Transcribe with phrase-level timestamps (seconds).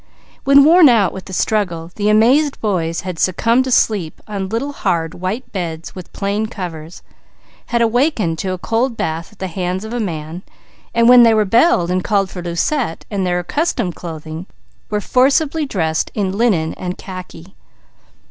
[0.45, 4.71] When worn out with the struggle the amazed boys had succumbed to sleep on little,
[4.71, 7.03] hard, white beds with plain covers;
[7.67, 10.41] had awakened to a cold bath at the hands of a man,
[10.95, 14.47] and when they rebelled and called for Lucette and their accustomed clothing,
[14.89, 17.53] were forcibly dressed in linen and khaki.